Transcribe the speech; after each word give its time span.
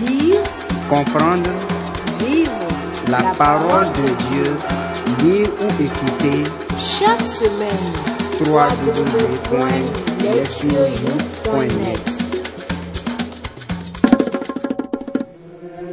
Lire, 0.00 0.42
Comprendre 0.88 1.50
vivre 2.20 2.52
la 3.08 3.34
parole 3.36 3.86
de 3.86 4.08
Dieu, 4.28 4.56
lire 5.20 5.48
ou 5.62 5.82
écouter 5.82 6.44
chaque 6.78 7.22
semaine. 7.22 7.92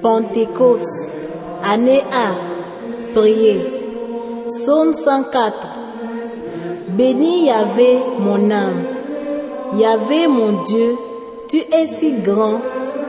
Pentecôte, 0.04 0.82
année 1.64 2.04
A, 2.12 2.36
prier. 3.16 3.62
Psaume 4.48 4.94
104. 4.94 5.68
Béni 6.90 7.48
Yahvé, 7.48 7.98
mon 8.20 8.52
âme. 8.52 8.93
Yahvé, 9.78 10.28
mon 10.28 10.64
Dieu, 10.64 10.96
tu 11.48 11.58
es 11.58 11.88
si 12.00 12.14
grand, 12.14 12.60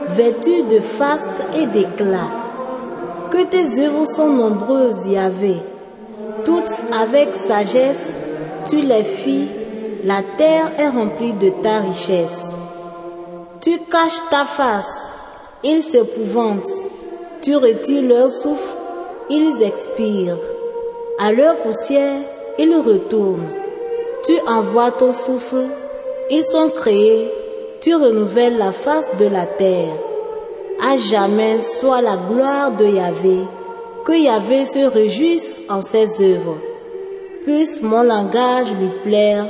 vêtu 0.09 0.63
de 0.63 0.79
faste 0.79 1.27
et 1.55 1.65
d'éclat. 1.67 2.29
Que 3.31 3.43
tes 3.45 3.85
œuvres 3.85 4.05
sont 4.05 4.29
nombreuses, 4.29 5.05
Yahvé. 5.07 5.57
Toutes 6.43 6.71
avec 6.99 7.29
sagesse, 7.47 8.15
tu 8.67 8.77
les 8.77 9.03
fis, 9.03 9.47
la 10.03 10.21
terre 10.37 10.71
est 10.79 10.89
remplie 10.89 11.33
de 11.33 11.49
ta 11.61 11.79
richesse. 11.79 12.53
Tu 13.61 13.77
caches 13.91 14.21
ta 14.29 14.45
face, 14.45 15.07
ils 15.63 15.81
s'épouvantent. 15.81 16.63
Tu 17.41 17.55
retires 17.55 18.07
leur 18.07 18.31
souffle, 18.31 18.73
ils 19.29 19.61
expirent. 19.61 20.39
À 21.19 21.31
leur 21.31 21.57
poussière, 21.57 22.21
ils 22.57 22.75
retournent. 22.75 23.49
Tu 24.25 24.33
envoies 24.47 24.91
ton 24.91 25.13
souffle, 25.13 25.65
ils 26.29 26.43
sont 26.43 26.69
créés. 26.69 27.29
Tu 27.81 27.93
renouvelles 27.93 28.57
la 28.57 28.71
face 28.71 29.15
de 29.17 29.25
la 29.27 29.45
terre. 29.45 29.93
À 30.81 30.97
jamais 30.97 31.61
soit 31.61 32.01
la 32.01 32.17
gloire 32.17 32.71
de 32.71 32.85
Yahvé. 32.85 33.39
Que 34.05 34.13
Yahvé 34.13 34.65
se 34.65 34.85
réjouisse 34.87 35.61
en 35.69 35.81
ses 35.81 36.21
œuvres. 36.21 36.57
Puisse 37.45 37.81
mon 37.81 38.03
langage 38.03 38.71
lui 38.73 38.89
plaire. 39.03 39.47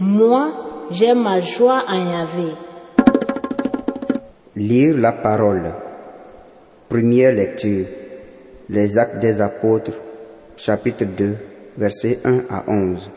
Moi, 0.00 0.48
j'ai 0.90 1.14
ma 1.14 1.40
joie 1.40 1.84
en 1.88 2.10
Yahvé. 2.12 2.52
Lire 4.54 4.96
la 4.96 5.12
parole. 5.12 5.72
Première 6.88 7.32
lecture. 7.32 7.86
Les 8.68 8.98
actes 8.98 9.20
des 9.20 9.40
apôtres, 9.40 9.92
chapitre 10.56 11.04
2, 11.04 11.36
versets 11.76 12.18
1 12.24 12.44
à 12.48 12.64
11. 12.66 13.10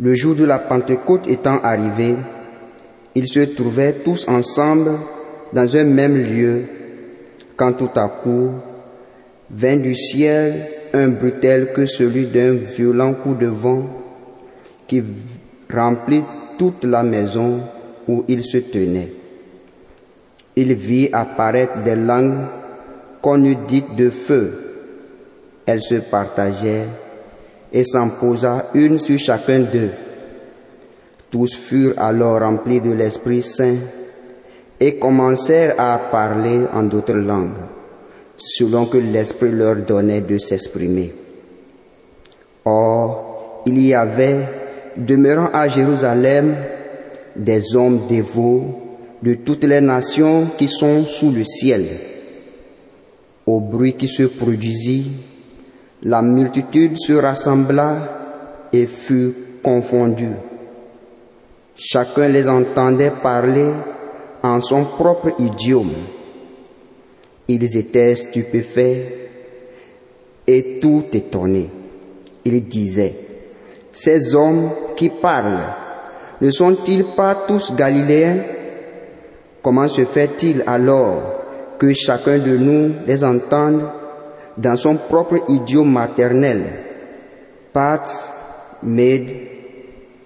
Le 0.00 0.14
jour 0.14 0.34
de 0.34 0.44
la 0.44 0.58
Pentecôte 0.58 1.28
étant 1.28 1.60
arrivé, 1.62 2.16
ils 3.14 3.28
se 3.28 3.40
trouvaient 3.40 4.00
tous 4.04 4.26
ensemble 4.26 4.90
dans 5.52 5.76
un 5.76 5.84
même 5.84 6.16
lieu, 6.16 6.64
quand 7.56 7.74
tout 7.74 7.90
à 7.94 8.08
coup 8.08 8.50
vint 9.50 9.76
du 9.76 9.94
ciel 9.94 10.66
un 10.94 11.08
bruit 11.08 11.34
tel 11.40 11.72
que 11.72 11.86
celui 11.86 12.26
d'un 12.26 12.54
violent 12.54 13.14
coup 13.14 13.34
de 13.34 13.46
vent 13.46 13.84
qui 14.88 15.00
remplit 15.72 16.24
toute 16.58 16.84
la 16.84 17.04
maison 17.04 17.60
où 18.08 18.24
ils 18.26 18.44
se 18.44 18.58
tenaient. 18.58 19.12
Il 20.56 20.74
vit 20.74 21.08
apparaître 21.12 21.82
des 21.84 21.94
langues 21.96 22.46
qu'on 23.22 23.44
eût 23.44 23.56
dites 23.68 23.94
de 23.94 24.10
feu. 24.10 24.60
Elles 25.66 25.82
se 25.82 25.96
partageaient 25.96 26.86
et 27.74 27.82
s'en 27.82 28.08
posa 28.10 28.70
une 28.74 29.00
sur 29.00 29.18
chacun 29.18 29.60
d'eux. 29.60 29.90
Tous 31.28 31.52
furent 31.56 31.98
alors 31.98 32.38
remplis 32.38 32.80
de 32.80 32.92
l'Esprit 32.92 33.42
Saint 33.42 33.78
et 34.78 34.96
commencèrent 34.96 35.74
à 35.76 35.98
parler 35.98 36.60
en 36.72 36.84
d'autres 36.84 37.14
langues, 37.14 37.66
selon 38.36 38.86
que 38.86 38.98
l'Esprit 38.98 39.50
leur 39.50 39.74
donnait 39.74 40.20
de 40.20 40.38
s'exprimer. 40.38 41.12
Or, 42.64 43.62
il 43.66 43.84
y 43.84 43.92
avait, 43.92 44.46
demeurant 44.96 45.50
à 45.52 45.66
Jérusalem, 45.68 46.54
des 47.34 47.74
hommes 47.74 48.06
dévots 48.08 48.82
de 49.20 49.34
toutes 49.34 49.64
les 49.64 49.80
nations 49.80 50.50
qui 50.56 50.68
sont 50.68 51.04
sous 51.06 51.32
le 51.32 51.44
ciel. 51.44 51.86
Au 53.44 53.58
bruit 53.58 53.94
qui 53.94 54.06
se 54.06 54.22
produisit, 54.22 55.10
la 56.04 56.20
multitude 56.20 56.96
se 56.98 57.14
rassembla 57.14 58.68
et 58.72 58.86
fut 58.86 59.32
confondue. 59.62 60.36
Chacun 61.76 62.28
les 62.28 62.46
entendait 62.48 63.10
parler 63.10 63.70
en 64.42 64.60
son 64.60 64.84
propre 64.84 65.32
idiome. 65.38 65.92
Ils 67.48 67.76
étaient 67.76 68.14
stupéfaits 68.14 69.12
et 70.46 70.78
tout 70.80 71.04
étonnés. 71.12 71.70
Ils 72.44 72.62
disaient, 72.68 73.14
ces 73.90 74.34
hommes 74.34 74.70
qui 74.96 75.08
parlent, 75.08 75.62
ne 76.40 76.50
sont-ils 76.50 77.04
pas 77.04 77.44
tous 77.48 77.74
galiléens? 77.74 78.42
Comment 79.62 79.88
se 79.88 80.04
fait-il 80.04 80.62
alors 80.66 81.22
que 81.78 81.94
chacun 81.94 82.38
de 82.38 82.58
nous 82.58 82.92
les 83.06 83.24
entende 83.24 83.82
dans 84.56 84.76
son 84.76 84.96
propre 84.96 85.36
idiome 85.48 85.92
maternel 85.92 86.64
Path, 87.72 88.10
Médes 88.82 89.36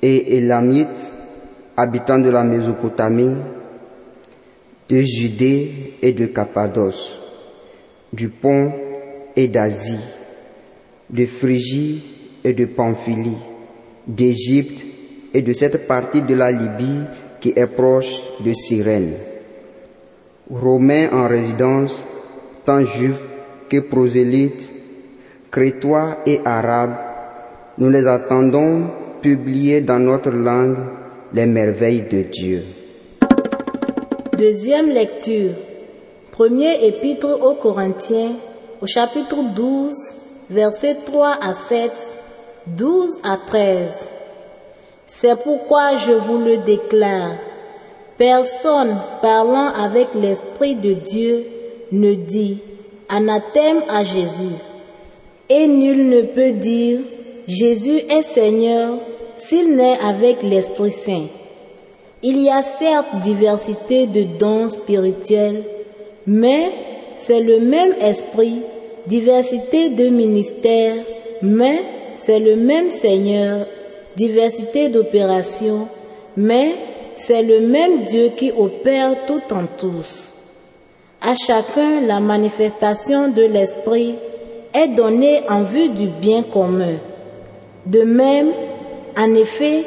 et 0.03 0.37
Élamites, 0.37 1.13
habitants 1.77 2.19
de 2.19 2.31
la 2.31 2.45
Mésopotamie, 2.45 3.37
de 4.89 5.01
Judée 5.01 5.95
et 6.03 6.13
de 6.13 6.27
Cappadoce, 6.27 7.19
du 8.13 8.29
Pont 8.29 8.73
et 9.35 9.49
d'Asie, 9.49 10.01
de 11.11 11.25
Phrygie 11.25 12.03
et 12.45 12.53
de 12.53 12.67
Pamphylie, 12.67 13.37
d'Égypte 14.07 14.85
et 15.33 15.43
de 15.43 15.53
cette 15.53 15.87
partie 15.87 16.23
de 16.23 16.35
la 16.35 16.51
Libye 16.51 17.05
qui 17.41 17.53
est 17.55 17.67
proche 17.67 18.13
de 18.41 18.53
Cyrène. 18.53 19.13
Romains 20.51 21.11
en 21.13 21.29
résidence, 21.29 22.03
tant 22.65 22.85
juifs 22.85 23.23
que 23.69 23.81
prosélytes, 23.81 24.71
crétois 25.51 26.19
et 26.27 26.41
arabes, 26.45 26.97
nous 27.79 27.91
les 27.91 28.07
attendons 28.07 28.91
publier 29.23 29.81
dans 29.81 29.99
notre 29.99 30.31
langue 30.31 30.77
les 31.33 31.47
merveilles 31.47 32.07
de 32.11 32.23
Dieu. 32.23 32.65
Deuxième 34.37 34.89
lecture. 34.89 35.55
Premier 36.33 36.87
épître 36.87 37.41
aux 37.43 37.55
Corinthiens, 37.55 38.37
au 38.81 38.87
chapitre 38.87 39.37
12, 39.55 39.93
versets 40.51 40.99
3 41.05 41.35
à 41.43 41.53
7, 41.55 41.93
12 42.69 43.19
à 43.25 43.37
13. 43.37 43.91
C'est 45.07 45.43
pourquoi 45.43 45.97
je 45.97 46.13
vous 46.13 46.39
le 46.39 46.59
déclare. 46.59 47.33
Personne 48.17 48.97
parlant 49.21 49.73
avec 49.75 50.15
l'Esprit 50.15 50.77
de 50.77 50.93
Dieu 50.93 51.45
ne 51.91 52.15
dit 52.15 52.61
anathème 53.09 53.83
à 53.89 54.05
Jésus. 54.05 54.57
Et 55.49 55.67
nul 55.67 56.09
ne 56.09 56.23
peut 56.23 56.53
dire 56.53 57.01
Jésus 57.47 58.01
est 58.11 58.35
Seigneur 58.35 58.99
s'il 59.37 59.75
n'est 59.75 59.99
avec 60.01 60.43
l'Esprit 60.43 60.93
Saint. 60.93 61.27
Il 62.23 62.43
y 62.43 62.51
a 62.51 62.63
certes 62.63 63.21
diversité 63.23 64.07
de 64.07 64.25
dons 64.39 64.69
spirituels, 64.69 65.63
mais 66.27 66.71
c'est 67.17 67.41
le 67.41 67.61
même 67.61 67.95
esprit, 68.01 68.61
diversité 69.07 69.91
de 69.91 70.09
ministères, 70.09 70.97
mais 71.43 71.81
c'est 72.19 72.41
le 72.41 72.57
même 72.57 72.91
Seigneur, 73.01 73.67
diversité 74.17 74.89
d'opérations, 74.89 75.89
mais 76.37 76.75
c'est 77.17 77.43
le 77.43 77.69
même 77.69 78.05
Dieu 78.05 78.31
qui 78.37 78.53
opère 78.53 79.27
tout 79.27 79.43
en 79.55 79.67
tous. 79.79 80.33
À 81.21 81.35
chacun, 81.35 82.01
la 82.03 82.21
manifestation 82.21 83.29
de 83.29 83.43
l'esprit 83.43 84.15
est 84.73 84.89
donnée 84.89 85.43
en 85.49 85.65
vue 85.65 85.89
du 85.89 86.07
bien 86.07 86.45
commun. 86.45 86.97
De 87.87 88.03
même, 88.03 88.53
en 89.17 89.35
effet, 89.35 89.85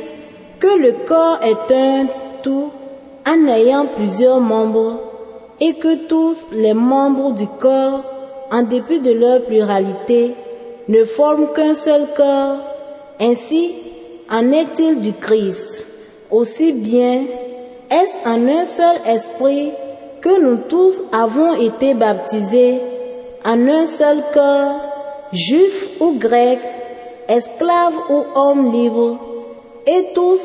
que 0.59 0.77
le 0.77 1.07
corps 1.07 1.39
est 1.41 1.73
un 1.73 2.07
tout 2.43 2.69
en 3.25 3.47
ayant 3.47 3.85
plusieurs 3.85 4.41
membres 4.41 4.99
et 5.61 5.75
que 5.75 6.07
tous 6.07 6.35
les 6.51 6.73
membres 6.73 7.33
du 7.33 7.47
corps, 7.47 8.03
en 8.51 8.63
dépit 8.63 8.99
de 8.99 9.13
leur 9.13 9.43
pluralité, 9.43 10.35
ne 10.89 11.05
forment 11.05 11.53
qu'un 11.55 11.73
seul 11.73 12.07
corps. 12.17 12.57
Ainsi 13.21 13.75
en 14.29 14.51
est-il 14.51 14.99
du 14.99 15.13
Christ. 15.13 15.85
Aussi 16.29 16.73
bien 16.73 17.23
est-ce 17.89 18.27
en 18.27 18.47
un 18.47 18.65
seul 18.65 18.95
esprit 19.05 19.71
que 20.21 20.41
nous 20.41 20.57
tous 20.69 21.01
avons 21.11 21.59
été 21.59 21.93
baptisés 21.93 22.79
en 23.43 23.67
un 23.67 23.87
seul 23.87 24.17
corps, 24.33 24.81
juifs 25.33 25.89
ou 25.99 26.13
grecs, 26.19 26.59
esclaves 27.27 27.97
ou 28.09 28.23
hommes 28.35 28.71
libres, 28.71 29.19
et 29.87 30.13
tous 30.13 30.41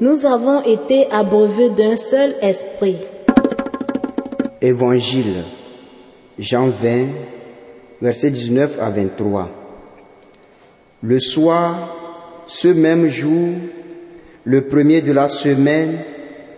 nous 0.00 0.24
avons 0.24 0.62
été 0.62 1.10
abreuvés 1.10 1.70
d'un 1.70 1.96
seul 1.96 2.36
esprit. 2.40 2.98
Évangile, 4.62 5.44
Jean 6.38 6.68
20, 6.68 7.06
versets 8.00 8.30
19 8.30 8.78
à 8.80 8.90
23. 8.90 9.48
Le 11.02 11.18
soir, 11.18 11.96
ce 12.46 12.68
même 12.68 13.08
jour, 13.08 13.54
le 14.44 14.62
premier 14.62 15.02
de 15.02 15.12
la 15.12 15.28
semaine, 15.28 15.98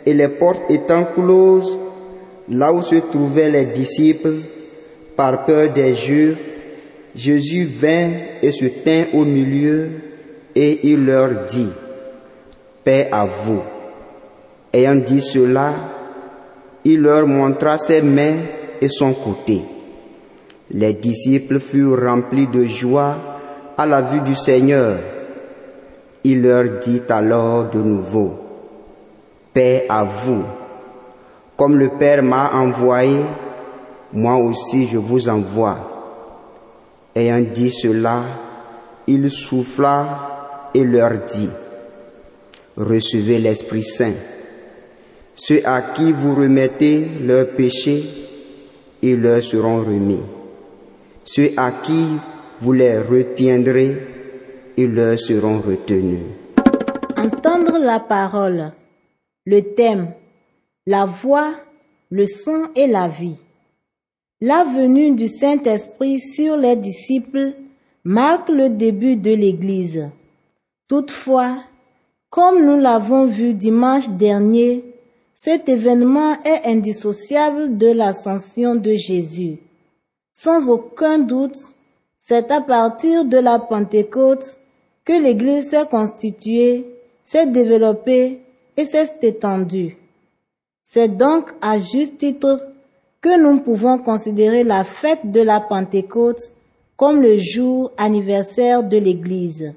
et 0.07 0.15
les 0.15 0.29
portes 0.29 0.71
étant 0.71 1.05
closes, 1.05 1.79
là 2.51 2.73
où 2.73 2.83
se 2.83 2.97
trouvaient 2.97 3.51
les 3.51 3.67
disciples, 3.67 4.35
par 5.17 5.45
peur 5.45 5.73
des 5.73 5.95
Juifs, 5.95 6.37
Jésus 7.15 7.65
vint 7.65 8.11
et 8.43 8.53
se 8.53 8.67
tint 8.67 9.05
au 9.15 9.25
milieu, 9.25 9.89
et 10.55 10.91
il 10.91 11.07
leur 11.07 11.47
dit, 11.49 11.69
Paix 12.85 13.09
à 13.11 13.25
vous. 13.25 13.61
Ayant 14.73 14.97
dit 14.97 15.21
cela, 15.21 15.75
il 16.85 17.03
leur 17.03 17.27
montra 17.27 17.77
ses 17.79 18.03
mains 18.03 18.39
et 18.81 18.89
son 18.89 19.13
côté. 19.13 19.63
Les 20.71 20.95
disciples 20.95 21.59
furent 21.59 22.01
remplis 22.03 22.47
de 22.47 22.65
joie 22.67 23.17
à 23.77 23.87
la 23.87 24.03
vue 24.03 24.21
du 24.21 24.37
Seigneur. 24.37 24.99
Il 26.25 26.43
leur 26.43 26.81
dit 26.81 27.03
alors 27.09 27.71
de 27.71 27.81
nouveau, 27.83 28.33
Paix 29.53 29.87
à 29.89 30.05
vous. 30.05 30.45
Comme 31.61 31.79
le 31.79 31.91
Père 31.91 32.23
m'a 32.23 32.53
envoyé, 32.55 33.21
moi 34.15 34.37
aussi 34.37 34.87
je 34.87 34.97
vous 34.97 35.29
envoie. 35.29 35.77
Ayant 37.15 37.43
dit 37.43 37.71
cela, 37.71 38.23
il 39.07 39.29
souffla 39.29 40.71
et 40.73 40.83
leur 40.83 41.11
dit, 41.31 41.51
Recevez 42.79 43.39
l'Esprit 43.39 43.83
Saint. 43.83 44.15
Ceux 45.35 45.61
à 45.67 45.83
qui 45.93 46.15
vous 46.15 46.35
remettez 46.35 47.07
leurs 47.27 47.49
péchés, 47.49 48.05
ils 49.03 49.21
leur 49.21 49.43
seront 49.43 49.81
remis. 49.81 50.23
Ceux 51.25 51.51
à 51.59 51.73
qui 51.83 52.07
vous 52.63 52.73
les 52.73 53.01
retiendrez, 53.01 53.99
ils 54.79 54.95
leur 54.95 55.19
seront 55.19 55.61
retenus. 55.61 56.25
Entendre 57.19 57.77
la 57.79 58.01
parole, 58.01 58.73
le 59.45 59.61
thème, 59.75 60.15
la 60.87 61.05
voix, 61.05 61.55
le 62.11 62.25
sang 62.27 62.69
et 62.75 62.87
la 62.87 63.07
vie. 63.07 63.37
La 64.41 64.65
venue 64.65 65.15
du 65.15 65.29
Saint-Esprit 65.29 66.19
sur 66.19 66.57
les 66.57 66.77
disciples 66.77 67.55
marque 68.05 68.49
le 68.49 68.71
début 68.71 69.17
de 69.17 69.35
l'Église. 69.35 70.09
Toutefois, 70.89 71.59
comme 72.31 72.65
nous 72.65 72.81
l'avons 72.81 73.27
vu 73.27 73.53
dimanche 73.53 74.09
dernier, 74.09 74.85
cet 75.37 75.69
événement 75.69 76.43
est 76.45 76.67
indissociable 76.67 77.77
de 77.77 77.89
l'ascension 77.89 78.75
de 78.75 78.95
Jésus. 78.95 79.59
Sans 80.33 80.67
aucun 80.69 81.19
doute, 81.19 81.59
c'est 82.19 82.51
à 82.51 82.63
partir 82.63 83.27
de 83.27 83.37
la 83.37 83.59
Pentecôte 83.59 84.57
que 85.05 85.13
l'Église 85.13 85.69
s'est 85.69 85.87
constituée, 85.87 86.87
s'est 87.25 87.47
développée 87.47 88.41
et 88.77 88.85
s'est 88.87 89.19
étendue. 89.23 90.00
C'est 90.93 91.17
donc 91.17 91.53
à 91.61 91.79
juste 91.79 92.19
titre 92.19 92.67
que 93.21 93.41
nous 93.41 93.61
pouvons 93.61 93.99
considérer 93.99 94.65
la 94.65 94.83
fête 94.83 95.31
de 95.31 95.41
la 95.41 95.61
Pentecôte 95.61 96.51
comme 96.97 97.23
le 97.23 97.39
jour 97.39 97.93
anniversaire 97.97 98.83
de 98.83 98.97
l'Église. 98.97 99.73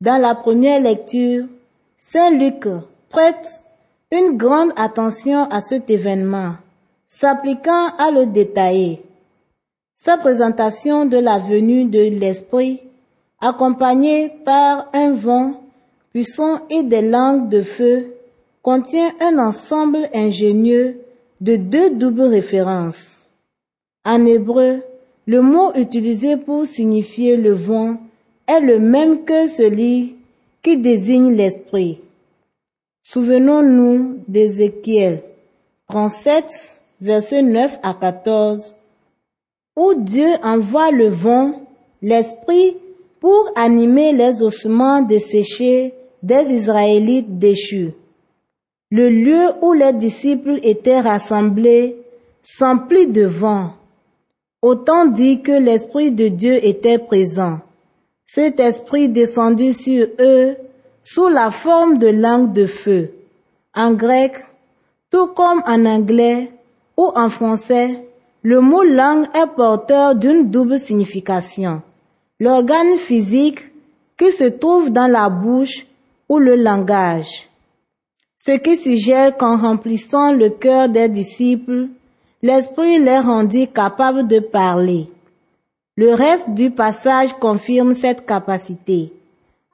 Dans 0.00 0.16
la 0.16 0.34
première 0.34 0.80
lecture, 0.80 1.44
Saint 1.98 2.30
Luc 2.30 2.66
prête 3.10 3.60
une 4.10 4.38
grande 4.38 4.72
attention 4.76 5.44
à 5.50 5.60
cet 5.60 5.90
événement, 5.90 6.54
s'appliquant 7.06 7.88
à 7.98 8.10
le 8.10 8.24
détailler. 8.24 9.02
Sa 9.98 10.16
présentation 10.16 11.04
de 11.04 11.18
la 11.18 11.38
venue 11.38 11.84
de 11.84 12.00
l'Esprit, 12.00 12.80
accompagnée 13.38 14.30
par 14.46 14.88
un 14.94 15.12
vent 15.12 15.60
puissant 16.10 16.60
et 16.70 16.84
des 16.84 17.02
langues 17.02 17.50
de 17.50 17.60
feu, 17.60 18.14
contient 18.70 19.12
un 19.18 19.36
ensemble 19.38 20.08
ingénieux 20.14 21.00
de 21.40 21.56
deux 21.56 21.90
doubles 21.90 22.22
références. 22.38 23.18
En 24.04 24.24
hébreu, 24.24 24.84
le 25.26 25.42
mot 25.42 25.74
utilisé 25.74 26.36
pour 26.36 26.66
signifier 26.66 27.36
le 27.36 27.52
vent 27.52 27.96
est 28.46 28.60
le 28.60 28.78
même 28.78 29.24
que 29.24 29.48
celui 29.48 30.14
qui 30.62 30.76
désigne 30.76 31.32
l'esprit. 31.32 31.98
Souvenons-nous 33.02 34.20
d'Ézéchiel 34.28 35.24
37, 35.88 36.44
versets 37.00 37.42
9 37.42 37.80
à 37.82 37.94
14, 37.94 38.76
où 39.74 39.94
Dieu 39.94 40.28
envoie 40.44 40.92
le 40.92 41.08
vent, 41.08 41.60
l'esprit, 42.02 42.76
pour 43.18 43.50
animer 43.56 44.12
les 44.12 44.42
ossements 44.42 45.02
desséchés 45.02 45.92
des 46.22 46.44
Israélites 46.52 47.36
déchus. 47.36 47.94
Le 48.92 49.08
lieu 49.08 49.52
où 49.62 49.72
les 49.72 49.92
disciples 49.92 50.58
étaient 50.64 50.98
rassemblés 50.98 51.96
s'emplit 52.42 53.06
de 53.06 53.24
vent. 53.24 53.74
Autant 54.62 55.06
dit 55.06 55.42
que 55.42 55.52
l'Esprit 55.52 56.10
de 56.10 56.26
Dieu 56.26 56.58
était 56.66 56.98
présent. 56.98 57.60
Cet 58.26 58.58
Esprit 58.58 59.08
descendu 59.08 59.74
sur 59.74 60.08
eux 60.18 60.56
sous 61.04 61.28
la 61.28 61.52
forme 61.52 61.98
de 61.98 62.08
langue 62.08 62.52
de 62.52 62.66
feu. 62.66 63.12
En 63.76 63.92
grec, 63.92 64.34
tout 65.10 65.28
comme 65.28 65.62
en 65.66 65.86
anglais 65.86 66.50
ou 66.96 67.12
en 67.14 67.30
français, 67.30 68.04
le 68.42 68.60
mot 68.60 68.82
langue 68.82 69.26
est 69.34 69.54
porteur 69.54 70.16
d'une 70.16 70.50
double 70.50 70.80
signification. 70.80 71.82
L'organe 72.40 72.96
physique 72.96 73.60
qui 74.18 74.32
se 74.32 74.44
trouve 74.44 74.90
dans 74.90 75.06
la 75.06 75.28
bouche 75.28 75.86
ou 76.28 76.38
le 76.38 76.56
langage. 76.56 77.49
Ce 78.42 78.52
qui 78.52 78.78
suggère 78.78 79.36
qu'en 79.36 79.58
remplissant 79.58 80.32
le 80.32 80.48
cœur 80.48 80.88
des 80.88 81.10
disciples, 81.10 81.88
l'Esprit 82.42 82.98
les 82.98 83.18
rendit 83.18 83.68
capables 83.68 84.26
de 84.26 84.38
parler. 84.38 85.08
Le 85.94 86.14
reste 86.14 86.48
du 86.48 86.70
passage 86.70 87.34
confirme 87.34 87.94
cette 87.94 88.24
capacité. 88.24 89.12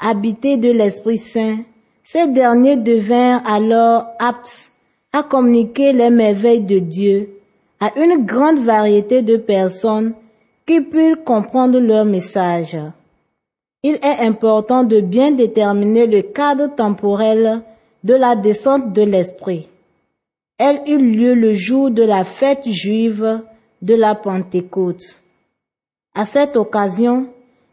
Habités 0.01 0.57
de 0.57 0.73
l'Esprit 0.73 1.19
Saint, 1.19 1.59
ces 2.03 2.27
derniers 2.27 2.75
devinrent 2.75 3.41
alors 3.47 4.07
aptes 4.19 4.71
à 5.13 5.23
communiquer 5.23 5.93
les 5.93 6.11
merveilles 6.11 6.61
de 6.61 6.81
Dieu 6.81 7.39
à 7.79 7.93
une 7.97 8.27
grande 8.27 8.65
variété 8.65 9.23
de 9.23 9.37
personnes 9.37 10.13
qui 10.67 10.81
purent 10.81 11.23
comprendre 11.23 11.79
leur 11.79 12.05
message. 12.05 12.77
Il 13.85 13.95
est 13.95 14.27
important 14.27 14.83
de 14.83 15.01
bien 15.01 15.31
déterminer 15.31 16.09
le 16.09 16.23
cadre 16.23 16.75
temporel 16.75 17.63
de 18.07 18.15
la 18.15 18.37
descente 18.37 18.93
de 18.93 19.03
l'Esprit. 19.03 19.69
Elle 20.59 20.81
eut 20.87 20.99
lieu 20.99 21.35
le 21.35 21.57
jour 21.57 21.91
de 21.91 22.05
la 22.05 22.23
fête 22.23 22.71
juive 22.71 23.43
de 23.83 23.95
la 23.97 24.15
Pentecôte. 24.15 25.21
À 26.15 26.25
cette 26.25 26.57
occasion, 26.57 27.27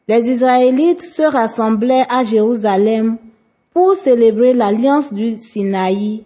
les 0.07 0.21
Israélites 0.21 1.03
se 1.03 1.21
rassemblaient 1.21 2.07
à 2.09 2.23
Jérusalem 2.23 3.17
pour 3.73 3.93
célébrer 3.93 4.53
l'alliance 4.53 5.13
du 5.13 5.37
Sinaï 5.37 6.23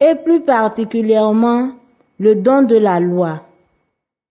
et 0.00 0.14
plus 0.22 0.42
particulièrement 0.42 1.70
le 2.18 2.34
don 2.34 2.62
de 2.62 2.76
la 2.76 3.00
loi. 3.00 3.40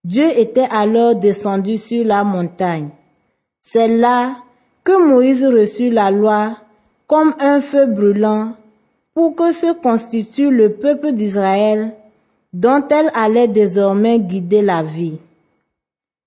Dieu 0.04 0.28
était 0.38 0.70
alors 0.70 1.16
descendu 1.16 1.80
sur 1.80 2.06
la 2.06 2.24
montagne. 2.24 2.89
C'est 3.63 3.88
là 3.88 4.38
que 4.84 5.04
Moïse 5.04 5.44
reçut 5.44 5.89
la 5.89 6.12
loi 6.12 6.58
comme 7.08 7.34
un 7.39 7.60
feu 7.60 7.88
brûlant 7.88 8.54
pour 9.20 9.36
que 9.36 9.52
se 9.52 9.74
constitue 9.74 10.50
le 10.50 10.76
peuple 10.76 11.12
d'Israël 11.12 11.94
dont 12.54 12.82
elle 12.90 13.12
allait 13.14 13.50
désormais 13.50 14.18
guider 14.18 14.62
la 14.62 14.82
vie. 14.82 15.18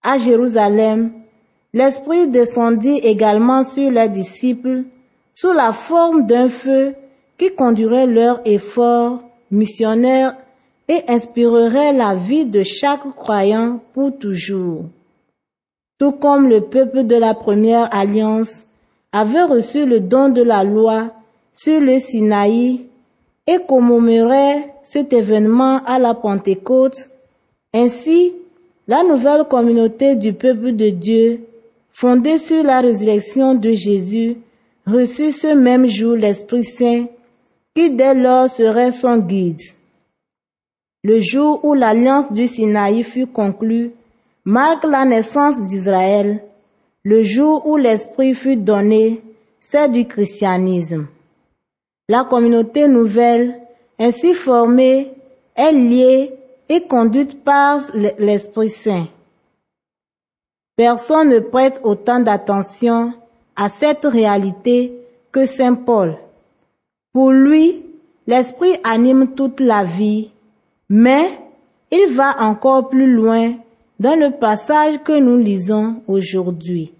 À 0.03 0.19
Jérusalem, 0.19 1.11
l'Esprit 1.73 2.29
descendit 2.29 2.99
également 2.99 3.65
sur 3.65 3.91
les 3.91 4.11
disciples 4.11 4.83
sous 5.33 5.55
la 5.55 5.73
forme 5.73 6.27
d'un 6.27 6.51
feu 6.51 6.95
qui 7.39 7.55
conduirait 7.55 8.07
leur 8.07 8.43
effort 8.45 9.23
missionnaire 9.51 10.37
et 10.87 11.03
inspirerait 11.09 11.95
la 11.95 12.15
vie 12.15 12.45
de 12.45 12.63
chaque 12.63 13.09
croyant 13.17 13.81
pour 13.95 14.19
toujours. 14.19 14.85
Tout 15.97 16.13
comme 16.13 16.47
le 16.47 16.61
peuple 16.61 17.05
de 17.05 17.17
la 17.17 17.33
première 17.33 17.89
alliance 17.97 18.65
avait 19.13 19.45
reçu 19.45 19.87
le 19.87 20.01
don 20.01 20.29
de 20.29 20.43
la 20.43 20.63
loi 20.63 21.11
sur 21.55 21.81
le 21.81 21.99
Sinaï 22.01 22.87
et 23.47 23.59
commémorait 23.67 24.75
cet 24.83 25.13
événement 25.13 25.81
à 25.85 25.99
la 25.99 26.15
Pentecôte, 26.15 27.11
ainsi 27.75 28.35
la 28.89 29.03
nouvelle 29.03 29.45
communauté 29.45 30.17
du 30.17 30.33
peuple 30.33 30.73
de 30.73 30.91
Dieu, 30.91 31.41
fondée 31.93 32.39
sur 32.39 32.63
la 32.63 32.81
résurrection 32.81 33.55
de 33.55 33.73
Jésus, 33.73 34.39
reçut 34.87 35.33
ce 35.33 35.55
même 35.55 35.87
jour 35.87 36.17
l'Esprit 36.17 36.65
Saint 36.65 37.07
qui 37.75 37.91
dès 37.91 38.15
lors 38.15 38.51
serait 38.51 38.93
son 38.93 39.19
guide. 39.19 39.61
Le 41.05 41.21
jour 41.21 41.65
où 41.65 41.75
l'alliance 41.75 42.31
du 42.33 42.47
Sinaï 42.47 43.03
fut 43.03 43.27
conclue 43.27 43.93
marque 44.45 44.85
la 44.85 45.05
naissance 45.05 45.61
d'Israël. 45.65 46.45
Le 47.03 47.23
jour 47.23 47.67
où 47.67 47.77
l'Esprit 47.77 48.35
fut 48.35 48.57
donné, 48.57 49.23
c'est 49.61 49.91
du 49.91 50.07
christianisme. 50.07 51.07
La 52.13 52.25
communauté 52.25 52.89
nouvelle, 52.89 53.59
ainsi 53.99 54.35
formée, 54.35 55.15
est 55.57 55.73
liée 55.73 56.35
et 56.69 56.83
conduite 56.83 57.43
par 57.43 57.81
l'Esprit 57.95 58.69
Saint. 58.69 59.07
Personne 60.77 61.31
ne 61.31 61.39
prête 61.39 61.81
autant 61.83 62.21
d'attention 62.21 63.15
à 63.57 63.71
cette 63.71 64.05
réalité 64.05 64.93
que 65.33 65.47
Saint 65.47 65.75
Paul. 65.75 66.19
Pour 67.15 67.31
lui, 67.31 67.83
l'Esprit 68.27 68.75
anime 68.85 69.29
toute 69.35 69.61
la 69.61 69.83
vie, 69.83 70.33
mais 70.91 71.41
il 71.91 72.13
va 72.13 72.43
encore 72.43 72.91
plus 72.91 73.11
loin 73.11 73.55
dans 73.99 74.21
le 74.21 74.39
passage 74.39 74.99
que 75.03 75.19
nous 75.19 75.39
lisons 75.39 76.03
aujourd'hui. 76.07 76.93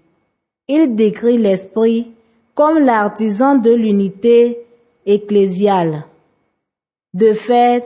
Il 0.67 0.95
décrit 0.95 1.37
l'Esprit 1.37 2.11
comme 2.55 2.79
l'artisan 2.79 3.57
de 3.59 3.75
l'unité 3.75 4.63
ecclésiale. 5.05 6.05
De 7.13 7.33
fait, 7.33 7.83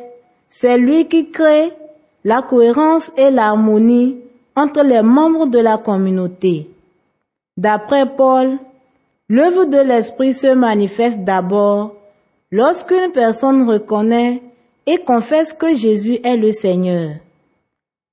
c'est 0.49 0.77
lui 0.77 1.07
qui 1.07 1.31
crée 1.31 1.71
la 2.23 2.41
cohérence 2.41 3.11
et 3.17 3.29
l'harmonie 3.29 4.17
entre 4.55 4.83
les 4.83 5.01
membres 5.01 5.45
de 5.45 5.59
la 5.59 5.77
communauté. 5.77 6.69
D'après 7.57 8.05
Paul, 8.15 8.57
l'œuvre 9.29 9.65
de 9.65 9.77
l'Esprit 9.77 10.33
se 10.33 10.53
manifeste 10.53 11.19
d'abord 11.19 11.95
lorsqu'une 12.51 13.11
personne 13.11 13.69
reconnaît 13.69 14.41
et 14.85 14.97
confesse 14.99 15.53
que 15.53 15.75
Jésus 15.75 16.19
est 16.23 16.37
le 16.37 16.51
Seigneur. 16.51 17.11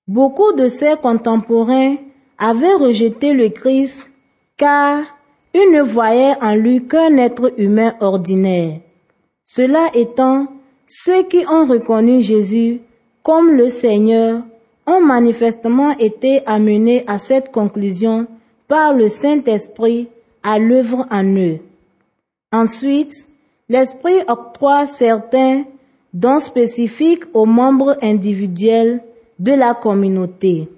Beaucoup 0.06 0.52
de 0.52 0.68
ses 0.68 0.96
contemporains 0.96 1.96
avaient 2.38 2.74
rejeté 2.74 3.32
le 3.32 3.48
Christ 3.48 3.96
car 4.56 5.02
ils 5.54 5.72
ne 5.72 5.82
voyaient 5.82 6.36
en 6.42 6.54
lui 6.54 6.86
qu'un 6.86 7.16
être 7.16 7.52
humain 7.58 7.94
ordinaire. 8.00 8.80
Cela 9.44 9.88
étant, 9.94 10.46
ceux 10.86 11.22
qui 11.24 11.44
ont 11.46 11.66
reconnu 11.66 12.22
Jésus 12.22 12.80
comme 13.22 13.50
le 13.52 13.68
Seigneur 13.68 14.42
ont 14.86 15.00
manifestement 15.00 15.96
été 15.98 16.42
amenés 16.46 17.04
à 17.06 17.18
cette 17.18 17.52
conclusion 17.52 18.26
par 18.68 18.94
le 18.94 19.08
Saint-Esprit 19.08 20.08
à 20.42 20.58
l'œuvre 20.58 21.06
en 21.10 21.24
eux. 21.36 21.58
Ensuite, 22.52 23.12
l'Esprit 23.68 24.18
octroie 24.28 24.86
certains 24.86 25.64
dons 26.12 26.40
spécifiques 26.40 27.24
aux 27.32 27.46
membres 27.46 27.96
individuels 28.02 29.02
de 29.38 29.52
la 29.52 29.74
communauté. 29.74 30.68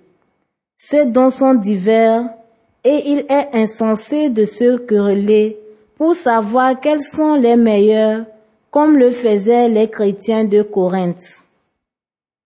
Ces 0.78 1.06
dons 1.06 1.30
sont 1.30 1.54
divers 1.54 2.28
et 2.84 3.02
il 3.06 3.18
est 3.28 3.48
insensé 3.54 4.28
de 4.28 4.44
se 4.44 4.76
quereller 4.78 5.58
pour 5.96 6.14
savoir 6.14 6.80
quels 6.80 7.02
sont 7.02 7.34
les 7.34 7.56
meilleurs 7.56 8.24
comme 8.76 8.98
le 8.98 9.10
faisaient 9.10 9.70
les 9.70 9.88
chrétiens 9.88 10.44
de 10.44 10.60
Corinthe. 10.60 11.46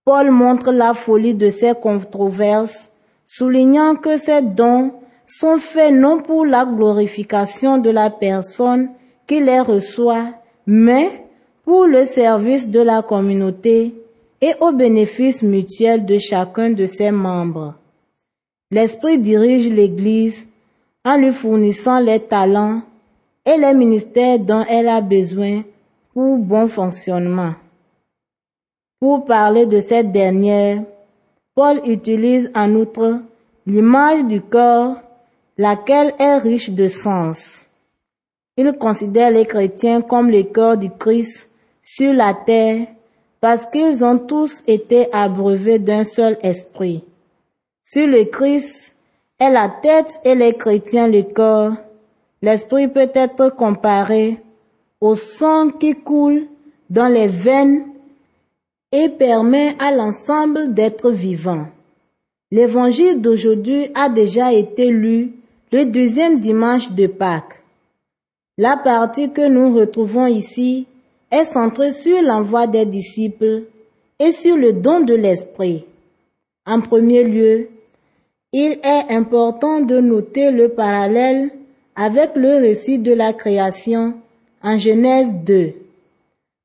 Paul 0.05 0.31
montre 0.31 0.71
la 0.71 0.95
folie 0.95 1.35
de 1.35 1.51
ces 1.51 1.75
controverses, 1.75 2.93
soulignant 3.27 3.97
que 3.97 4.17
ces 4.17 4.41
dons 4.41 4.93
sont 5.27 5.59
faits 5.59 5.93
non 5.93 6.23
pour 6.23 6.47
la 6.47 6.65
glorification 6.65 7.79
de 7.79 7.91
la 7.91 8.11
personne 8.11 8.91
qui 9.27 9.41
les 9.41 9.59
reçoit, 9.59 10.29
mais 10.67 11.27
pour 11.65 11.87
le 11.87 12.07
service 12.07 12.69
de 12.69 12.81
la 12.81 13.03
communauté 13.03 13.93
et 14.41 14.53
au 14.61 14.71
bénéfice 14.71 15.43
mutuel 15.43 16.07
de 16.07 16.19
chacun 16.19 16.71
de 16.71 16.87
ses 16.87 17.11
membres. 17.11 17.75
L'Esprit 18.71 19.19
dirige 19.19 19.69
l'Église 19.69 20.45
en 21.05 21.17
lui 21.17 21.33
fournissant 21.33 21.99
les 21.99 22.21
talents 22.21 22.83
et 23.45 23.57
les 23.57 23.75
ministères 23.75 24.39
dont 24.39 24.65
elle 24.71 24.89
a 24.89 25.01
besoin 25.01 25.65
pour 26.13 26.39
bon 26.39 26.69
fonctionnement. 26.69 27.55
Pour 29.01 29.25
parler 29.25 29.67
de 29.67 29.81
cette 29.81 30.13
dernière, 30.13 30.83
Paul 31.55 31.81
utilise 31.87 32.51
en 32.55 32.75
outre 32.75 33.21
l'image 33.67 34.25
du 34.25 34.41
corps, 34.41 34.97
laquelle 35.57 36.13
est 36.19 36.39
riche 36.39 36.71
de 36.71 36.89
sens. 36.89 37.61
Il 38.57 38.73
considère 38.79 39.31
les 39.31 39.47
chrétiens 39.47 40.03
comme 40.03 40.31
les 40.31 40.47
corps 40.47 40.77
du 40.77 40.91
Christ 40.91 41.49
sur 41.83 42.13
la 42.13 42.35
terre 42.35 42.87
parce 43.41 43.65
qu'ils 43.67 44.05
ont 44.05 44.19
tous 44.19 44.63
été 44.67 45.13
abreuvés 45.15 45.79
d'un 45.79 46.05
seul 46.05 46.37
esprit. 46.43 47.05
Si 47.85 48.07
le 48.07 48.25
Christ 48.25 48.95
est 49.39 49.51
la 49.51 49.69
tête 49.69 50.21
et 50.25 50.35
les 50.35 50.55
chrétiens 50.55 51.09
le 51.09 51.23
corps, 51.23 51.73
l'esprit 52.43 52.89
peut 52.89 53.11
être 53.15 53.49
comparé 53.57 54.39
au 55.01 55.17
sang 55.17 55.71
qui 55.71 55.95
coule 55.95 56.47
dans 56.89 57.09
les 57.09 57.29
veines 57.29 57.85
et 58.93 59.09
permet 59.09 59.77
à 59.79 59.95
l'ensemble 59.95 60.75
d'être 60.75 61.11
vivant. 61.11 61.67
L'évangile 62.51 63.21
d'aujourd'hui 63.21 63.89
a 63.95 64.09
déjà 64.09 64.53
été 64.53 64.91
lu 64.91 65.33
le 65.73 65.85
deuxième 65.85 66.41
dimanche 66.41 66.91
de 66.91 67.07
Pâques. 67.07 67.63
La 68.59 68.77
partie 68.77 69.33
que 69.33 69.49
nous 69.49 69.75
retrouvons 69.75 70.27
ici 70.27 70.87
est 71.31 71.45
centrée 71.45 71.93
sur 71.93 72.21
l'envoi 72.21 72.67
des 72.67 72.85
disciples 72.85 73.65
et 74.19 74.33
sur 74.33 74.57
le 74.57 74.73
don 74.73 75.01
de 75.01 75.15
l'Esprit. 75.15 75.85
En 76.67 76.81
premier 76.81 77.25
lieu, 77.25 77.69
il 78.53 78.73
est 78.83 79.11
important 79.11 79.81
de 79.81 80.01
noter 80.01 80.51
le 80.51 80.71
parallèle 80.71 81.51
avec 81.95 82.35
le 82.35 82.57
récit 82.57 82.99
de 82.99 83.13
la 83.13 83.33
création 83.33 84.15
en 84.63 84.79
Genèse 84.79 85.33
2. 85.45 85.73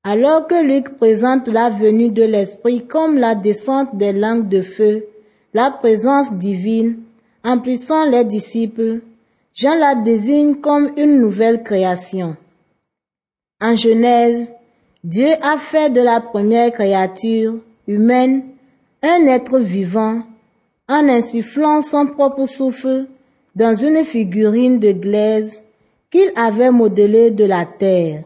Alors 0.04 0.48
que 0.48 0.62
Luc 0.62 0.98
présente 0.98 1.48
la 1.48 1.70
venue 1.70 2.10
de 2.10 2.24
l'Esprit 2.24 2.86
comme 2.86 3.18
la 3.18 3.36
descente 3.36 3.96
des 3.98 4.14
langues 4.14 4.48
de 4.50 4.62
feu, 4.62 5.06
la 5.54 5.72
présence 5.72 6.32
divine, 6.34 7.00
emplissant 7.44 8.06
les 8.06 8.24
disciples, 8.24 9.02
Jean 9.54 9.76
la 9.76 9.96
désigne 9.96 10.56
comme 10.56 10.92
une 10.98 11.20
nouvelle 11.20 11.64
création. 11.64 12.36
En 13.62 13.76
Genèse, 13.76 14.52
Dieu 15.04 15.30
a 15.42 15.58
fait 15.58 15.90
de 15.90 16.02
la 16.02 16.20
première 16.20 16.74
créature 16.74 17.56
humaine 17.88 18.44
un 19.02 19.28
être 19.28 19.60
vivant 19.60 20.24
en 20.90 21.08
insufflant 21.08 21.82
son 21.82 22.08
propre 22.08 22.48
souffle 22.48 23.08
dans 23.56 23.76
une 23.76 24.04
figurine 24.04 24.80
de 24.80 24.92
glaise 24.92 25.62
qu'il 26.16 26.32
avait 26.38 26.72
modelée 26.72 27.30
de 27.30 27.44
la 27.44 27.66
terre. 27.66 28.24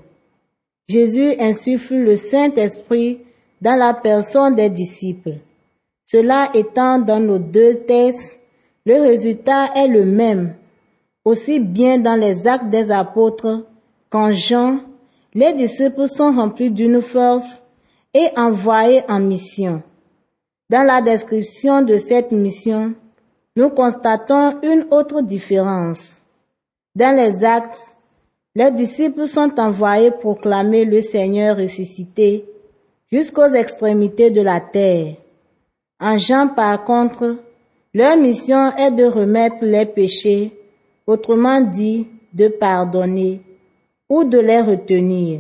Jésus 0.88 1.34
insuffle 1.40 1.96
le 1.96 2.16
Saint-Esprit 2.18 3.18
dans 3.62 3.76
la 3.76 3.96
personne 3.96 4.54
des 4.54 4.70
disciples. 4.70 5.38
Cela 6.06 6.52
étant 6.54 7.00
dans 7.00 7.20
nos 7.20 7.40
deux 7.40 7.80
textes, 7.88 8.38
le 8.86 9.02
résultat 9.02 9.72
est 9.76 9.88
le 9.88 10.06
même, 10.06 10.54
aussi 11.26 11.60
bien 11.60 11.98
dans 11.98 12.14
les 12.14 12.46
actes 12.46 12.70
des 12.70 12.92
apôtres 12.92 13.66
qu'en 14.12 14.34
Jean, 14.34 14.82
les 15.34 15.54
disciples 15.54 16.08
sont 16.08 16.36
remplis 16.36 16.70
d'une 16.70 17.02
force 17.02 17.60
et 18.14 18.28
envoyés 18.38 19.02
en 19.10 19.20
mission. 19.20 19.82
Dans 20.70 20.84
la 20.84 21.02
description 21.02 21.82
de 21.82 21.98
cette 21.98 22.32
mission, 22.32 22.94
nous 23.56 23.70
constatons 23.72 24.60
une 24.62 24.86
autre 24.92 25.22
différence. 25.22 26.19
Dans 27.00 27.16
les 27.16 27.46
actes, 27.46 27.96
les 28.56 28.72
disciples 28.72 29.26
sont 29.26 29.58
envoyés 29.58 30.12
proclamer 30.12 30.84
le 30.84 31.02
Seigneur 31.02 31.56
ressuscité 31.56 32.44
jusqu'aux 33.10 33.54
extrémités 33.54 34.32
de 34.32 34.42
la 34.42 34.60
terre. 34.60 35.16
En 36.02 36.18
Jean, 36.18 36.50
par 36.50 36.84
contre, 36.84 37.38
leur 37.94 38.18
mission 38.18 38.76
est 38.76 38.92
de 38.92 39.06
remettre 39.06 39.60
les 39.62 39.86
péchés, 39.86 40.60
autrement 41.08 41.62
dit, 41.62 42.06
de 42.34 42.50
pardonner 42.50 43.44
ou 44.10 44.26
de 44.26 44.40
les 44.40 44.60
retenir. 44.60 45.40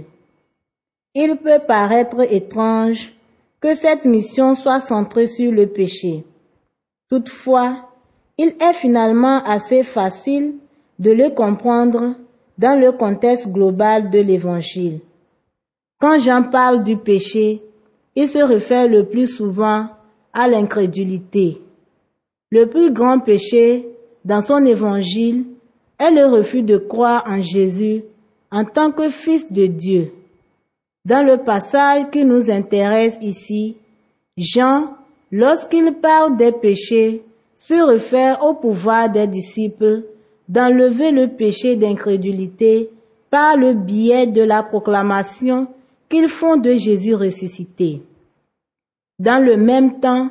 Il 1.13 1.35
peut 1.35 1.59
paraître 1.67 2.21
étrange 2.31 3.13
que 3.59 3.75
cette 3.75 4.05
mission 4.05 4.55
soit 4.55 4.79
centrée 4.79 5.27
sur 5.27 5.51
le 5.51 5.67
péché. 5.67 6.23
Toutefois, 7.09 7.89
il 8.37 8.55
est 8.61 8.73
finalement 8.75 9.43
assez 9.43 9.83
facile 9.83 10.53
de 10.99 11.11
le 11.11 11.29
comprendre 11.29 12.15
dans 12.57 12.79
le 12.79 12.91
contexte 12.91 13.47
global 13.47 14.09
de 14.09 14.19
l'Évangile. 14.19 14.99
Quand 15.99 16.19
Jean 16.19 16.43
parle 16.43 16.83
du 16.83 16.97
péché, 16.97 17.61
il 18.15 18.27
se 18.27 18.39
réfère 18.39 18.87
le 18.87 19.05
plus 19.05 19.27
souvent 19.27 19.87
à 20.33 20.47
l'incrédulité. 20.47 21.61
Le 22.51 22.65
plus 22.65 22.91
grand 22.91 23.19
péché 23.19 23.87
dans 24.25 24.41
son 24.41 24.65
évangile 24.65 25.45
est 25.97 26.11
le 26.11 26.25
refus 26.25 26.63
de 26.63 26.77
croire 26.77 27.23
en 27.27 27.41
Jésus 27.41 28.03
en 28.51 28.65
tant 28.65 28.91
que 28.91 29.09
Fils 29.09 29.51
de 29.51 29.67
Dieu. 29.67 30.11
Dans 31.05 31.25
le 31.25 31.37
passage 31.37 32.09
qui 32.11 32.25
nous 32.25 32.49
intéresse 32.51 33.15
ici, 33.21 33.77
Jean, 34.37 34.95
lorsqu'il 35.31 35.93
parle 35.93 36.37
des 36.37 36.51
péchés, 36.51 37.23
se 37.55 37.73
réfère 37.73 38.43
au 38.43 38.55
pouvoir 38.55 39.09
des 39.09 39.27
disciples 39.27 40.03
d'enlever 40.49 41.11
le 41.11 41.27
péché 41.27 41.75
d'incrédulité 41.75 42.89
par 43.29 43.55
le 43.55 43.73
biais 43.73 44.27
de 44.27 44.41
la 44.41 44.63
proclamation 44.63 45.67
qu'ils 46.09 46.27
font 46.27 46.57
de 46.57 46.73
Jésus 46.73 47.13
ressuscité. 47.13 48.01
Dans 49.19 49.43
le 49.43 49.57
même 49.57 49.99
temps, 49.99 50.29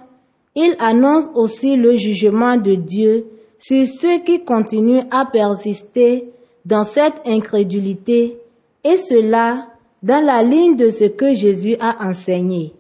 il 0.56 0.74
annonce 0.80 1.26
aussi 1.34 1.76
le 1.76 1.96
jugement 1.96 2.56
de 2.56 2.74
Dieu 2.74 3.26
sur 3.60 3.86
ceux 3.86 4.18
qui 4.24 4.44
continuent 4.44 5.06
à 5.10 5.24
persister 5.24 6.32
dans 6.64 6.84
cette 6.84 7.20
incrédulité, 7.24 8.38
et 8.84 8.96
cela 8.96 9.68
dans 10.02 10.24
la 10.24 10.42
ligne 10.42 10.76
de 10.76 10.90
ce 10.90 11.04
que 11.04 11.34
Jésus 11.34 11.76
a 11.80 12.08
enseigné. 12.08 12.74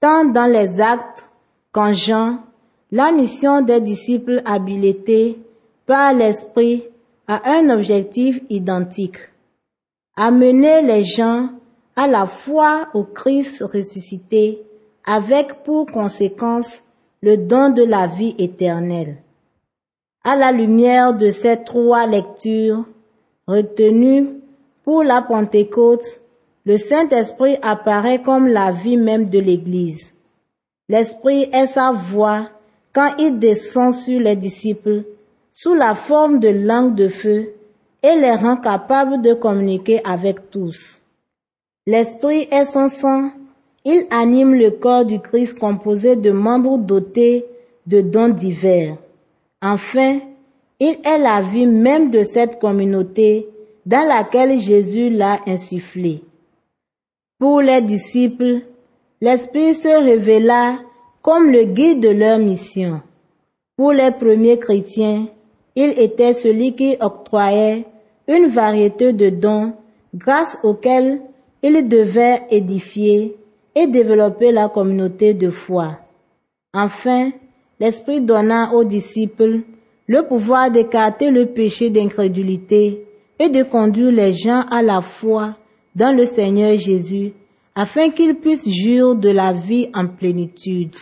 Tant 0.00 0.24
dans 0.24 0.50
les 0.50 0.80
actes 0.80 1.26
qu'en 1.70 1.94
Jean, 1.94 2.38
la 2.90 3.12
mission 3.12 3.62
des 3.62 3.80
disciples 3.80 4.42
habilités 4.44 5.38
l'Esprit 6.12 6.84
a 7.28 7.42
un 7.58 7.70
objectif 7.70 8.40
identique. 8.48 9.18
Amener 10.16 10.82
les 10.82 11.04
gens 11.04 11.50
à 11.96 12.06
la 12.06 12.26
foi 12.26 12.88
au 12.94 13.04
Christ 13.04 13.62
ressuscité 13.62 14.62
avec 15.04 15.62
pour 15.64 15.86
conséquence 15.86 16.80
le 17.22 17.36
don 17.36 17.70
de 17.70 17.82
la 17.82 18.06
vie 18.06 18.34
éternelle. 18.38 19.18
À 20.24 20.36
la 20.36 20.52
lumière 20.52 21.14
de 21.14 21.30
ces 21.30 21.62
trois 21.64 22.06
lectures 22.06 22.84
retenues 23.46 24.28
pour 24.84 25.02
la 25.02 25.22
Pentecôte, 25.22 26.20
le 26.64 26.78
Saint-Esprit 26.78 27.56
apparaît 27.62 28.22
comme 28.22 28.46
la 28.46 28.72
vie 28.72 28.96
même 28.96 29.28
de 29.28 29.38
l'Église. 29.38 30.12
L'Esprit 30.88 31.48
est 31.52 31.66
sa 31.66 31.92
voix 31.92 32.48
quand 32.92 33.16
il 33.18 33.38
descend 33.38 33.94
sur 33.94 34.20
les 34.20 34.36
disciples 34.36 35.04
sous 35.62 35.74
la 35.74 35.94
forme 35.94 36.40
de 36.40 36.48
langue 36.48 36.96
de 36.96 37.06
feu 37.06 37.54
et 38.02 38.16
les 38.16 38.32
rend 38.32 38.56
capables 38.56 39.22
de 39.22 39.32
communiquer 39.32 40.00
avec 40.04 40.50
tous. 40.50 40.98
L'Esprit 41.86 42.48
est 42.50 42.64
son 42.64 42.88
sang, 42.88 43.30
il 43.84 44.04
anime 44.10 44.54
le 44.56 44.72
corps 44.72 45.04
du 45.04 45.20
Christ 45.20 45.56
composé 45.56 46.16
de 46.16 46.32
membres 46.32 46.78
dotés 46.78 47.46
de 47.86 48.00
dons 48.00 48.30
divers. 48.30 48.96
Enfin, 49.62 50.18
il 50.80 50.98
est 51.04 51.18
la 51.18 51.40
vie 51.42 51.68
même 51.68 52.10
de 52.10 52.24
cette 52.24 52.58
communauté 52.58 53.48
dans 53.86 54.08
laquelle 54.08 54.58
Jésus 54.58 55.10
l'a 55.10 55.38
insufflé. 55.46 56.24
Pour 57.38 57.60
les 57.60 57.82
disciples, 57.82 58.62
l'Esprit 59.20 59.74
se 59.74 60.02
révéla 60.04 60.80
comme 61.22 61.52
le 61.52 61.62
guide 61.62 62.00
de 62.00 62.08
leur 62.08 62.40
mission. 62.40 63.00
Pour 63.76 63.92
les 63.92 64.10
premiers 64.10 64.58
chrétiens, 64.58 65.28
il 65.74 65.98
était 65.98 66.34
celui 66.34 66.74
qui 66.74 66.96
octroyait 67.00 67.84
une 68.28 68.46
variété 68.46 69.12
de 69.12 69.30
dons 69.30 69.72
grâce 70.14 70.58
auxquels 70.62 71.20
il 71.62 71.88
devait 71.88 72.42
édifier 72.50 73.36
et 73.74 73.86
développer 73.86 74.52
la 74.52 74.68
communauté 74.68 75.34
de 75.34 75.50
foi. 75.50 75.98
Enfin, 76.74 77.30
l'Esprit 77.80 78.20
donna 78.20 78.72
aux 78.72 78.84
disciples 78.84 79.60
le 80.06 80.22
pouvoir 80.22 80.70
d'écarter 80.70 81.30
le 81.30 81.46
péché 81.46 81.88
d'incrédulité 81.88 83.06
et 83.38 83.48
de 83.48 83.62
conduire 83.62 84.12
les 84.12 84.34
gens 84.34 84.62
à 84.70 84.82
la 84.82 85.00
foi 85.00 85.56
dans 85.94 86.14
le 86.14 86.26
Seigneur 86.26 86.76
Jésus 86.78 87.32
afin 87.74 88.10
qu'ils 88.10 88.34
puissent 88.34 88.68
jurer 88.68 89.16
de 89.16 89.30
la 89.30 89.52
vie 89.52 89.88
en 89.94 90.06
plénitude. 90.06 90.96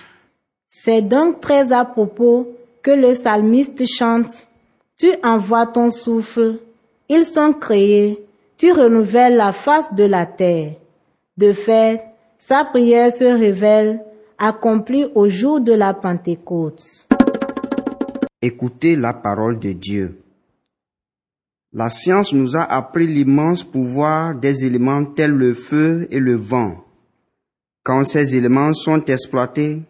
C'est 0.69 1.03
donc 1.03 1.41
très 1.41 1.73
à 1.73 1.85
propos 1.85 2.47
que 2.83 2.93
le 2.93 3.13
psalmiste 3.13 3.83
chante 3.87 4.31
Tu 5.01 5.15
envoies 5.23 5.65
ton 5.65 5.91
souffle, 5.91 6.59
ils 7.09 7.25
sont 7.25 7.55
créés, 7.55 8.23
tu 8.59 8.71
renouvelles 8.71 9.35
la 9.35 9.51
face 9.51 9.95
de 9.95 10.05
la 10.05 10.27
terre. 10.27 10.75
De 11.39 11.55
fait, 11.55 12.03
sa 12.39 12.67
prière 12.67 13.11
se 13.11 13.25
révèle 13.25 14.05
accomplie 14.37 15.07
au 15.15 15.27
jour 15.31 15.63
de 15.63 15.73
la 15.73 15.95
Pentecôte. 15.95 17.09
Écoutez 18.43 18.95
la 18.95 19.15
parole 19.15 19.59
de 19.59 19.73
Dieu. 19.73 20.21
La 21.73 21.89
science 21.89 22.35
nous 22.35 22.55
a 22.55 22.65
appris 22.65 23.07
l'immense 23.07 23.65
pouvoir 23.65 24.35
des 24.35 24.67
éléments 24.67 25.07
tels 25.07 25.31
le 25.31 25.55
feu 25.55 26.09
et 26.11 26.19
le 26.19 26.37
vent. 26.37 26.85
Quand 27.83 28.05
ces 28.05 28.37
éléments 28.37 28.75
sont 28.75 29.03
exploités, 29.07 29.81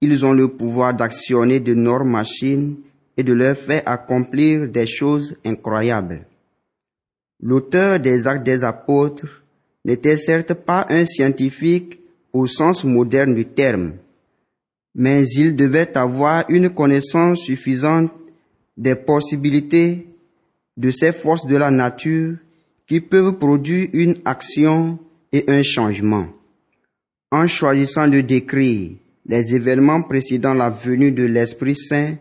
ils 0.00 0.24
ont 0.24 0.32
le 0.32 0.48
pouvoir 0.48 0.94
d'actionner 0.94 1.60
de 1.60 1.74
nos 1.74 2.02
machines 2.02 2.76
et 3.18 3.24
de 3.24 3.32
leur 3.32 3.56
faire 3.56 3.82
accomplir 3.84 4.68
des 4.68 4.86
choses 4.86 5.36
incroyables. 5.44 6.24
L'auteur 7.42 7.98
des 7.98 8.28
actes 8.28 8.46
des 8.46 8.62
apôtres 8.62 9.42
n'était 9.84 10.16
certes 10.16 10.54
pas 10.54 10.86
un 10.88 11.04
scientifique 11.04 11.98
au 12.32 12.46
sens 12.46 12.84
moderne 12.84 13.34
du 13.34 13.44
terme, 13.44 13.94
mais 14.94 15.26
il 15.30 15.56
devait 15.56 15.98
avoir 15.98 16.44
une 16.48 16.70
connaissance 16.70 17.40
suffisante 17.40 18.12
des 18.76 18.94
possibilités 18.94 20.06
de 20.76 20.90
ces 20.90 21.12
forces 21.12 21.46
de 21.46 21.56
la 21.56 21.72
nature 21.72 22.36
qui 22.86 23.00
peuvent 23.00 23.34
produire 23.34 23.88
une 23.92 24.14
action 24.24 24.98
et 25.32 25.44
un 25.48 25.64
changement. 25.64 26.28
En 27.32 27.48
choisissant 27.48 28.06
de 28.06 28.20
décrire 28.20 28.92
les 29.26 29.54
événements 29.54 30.02
précédant 30.02 30.54
la 30.54 30.70
venue 30.70 31.10
de 31.10 31.24
l'Esprit 31.24 31.74
Saint 31.74 32.14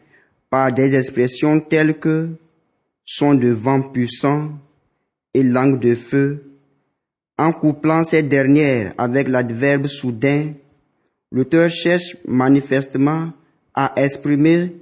par 0.50 0.72
des 0.72 0.96
expressions 0.96 1.60
telles 1.60 2.00
que 2.00 2.30
son 3.04 3.34
de 3.34 3.50
vent 3.50 3.82
puissant 3.82 4.50
et 5.34 5.44
langue 5.44 5.80
de 5.80 5.96
feu, 5.96 6.44
en 7.38 7.52
couplant 7.52 8.04
ces 8.04 8.24
dernières 8.24 8.94
avec 8.98 9.28
l'adverbe 9.28 9.88
soudain, 9.88 10.54
l'auteur 11.32 11.70
cherche 11.70 12.18
manifestement 12.28 13.32
à 13.74 13.94
exprimer 13.96 14.76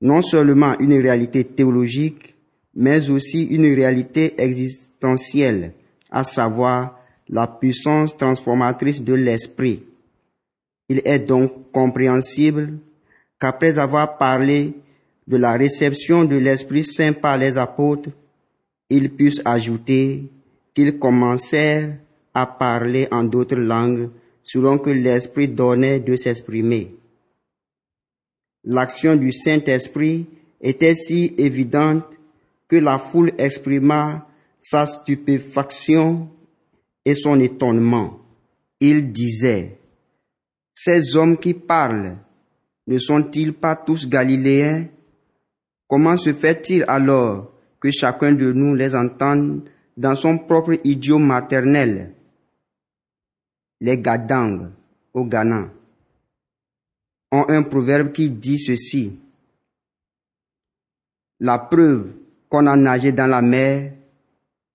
non 0.00 0.22
seulement 0.22 0.78
une 0.78 1.00
réalité 1.00 1.44
théologique, 1.44 2.34
mais 2.74 3.08
aussi 3.08 3.44
une 3.44 3.72
réalité 3.74 4.34
existentielle, 4.40 5.72
à 6.10 6.24
savoir 6.24 6.98
la 7.28 7.46
puissance 7.46 8.16
transformatrice 8.16 9.02
de 9.02 9.14
l'esprit. 9.14 9.82
Il 10.88 11.02
est 11.04 11.20
donc 11.20 11.72
compréhensible 11.72 12.78
qu'après 13.40 13.78
avoir 13.78 14.18
parlé 14.18 14.74
de 15.26 15.36
la 15.36 15.52
réception 15.52 16.24
de 16.24 16.36
l'Esprit 16.36 16.84
Saint 16.84 17.12
par 17.12 17.36
les 17.36 17.58
apôtres, 17.58 18.10
ils 18.88 19.10
puissent 19.10 19.42
ajouter 19.44 20.30
qu'ils 20.74 20.98
commencèrent 20.98 21.96
à 22.34 22.46
parler 22.46 23.08
en 23.10 23.24
d'autres 23.24 23.56
langues 23.56 24.10
selon 24.44 24.78
que 24.78 24.90
l'Esprit 24.90 25.48
donnait 25.48 26.00
de 26.00 26.14
s'exprimer. 26.14 26.94
L'action 28.64 29.16
du 29.16 29.32
Saint-Esprit 29.32 30.26
était 30.60 30.94
si 30.94 31.34
évidente 31.38 32.04
que 32.68 32.76
la 32.76 32.98
foule 32.98 33.32
exprima 33.38 34.26
sa 34.60 34.86
stupéfaction 34.86 36.28
et 37.04 37.14
son 37.14 37.38
étonnement. 37.40 38.18
Il 38.80 39.12
disait, 39.12 39.78
Ces 40.74 41.16
hommes 41.16 41.38
qui 41.38 41.54
parlent, 41.54 42.16
ne 42.86 42.98
sont-ils 42.98 43.52
pas 43.52 43.76
tous 43.76 44.08
galiléens? 44.08 44.86
Comment 45.88 46.16
se 46.16 46.32
fait-il 46.32 46.84
alors 46.88 47.52
que 47.80 47.90
chacun 47.90 48.32
de 48.32 48.52
nous 48.52 48.74
les 48.74 48.94
entende 48.94 49.68
dans 49.96 50.16
son 50.16 50.38
propre 50.38 50.74
idiome 50.84 51.26
maternel? 51.26 52.12
Les 53.80 53.98
Gadang 53.98 54.70
au 55.12 55.24
Ghana 55.24 55.68
ont 57.32 57.44
un 57.48 57.62
proverbe 57.62 58.12
qui 58.12 58.30
dit 58.30 58.58
ceci. 58.58 59.18
La 61.40 61.58
preuve 61.58 62.12
qu'on 62.48 62.66
a 62.66 62.76
nagé 62.76 63.12
dans 63.12 63.26
la 63.26 63.42
mer 63.42 63.92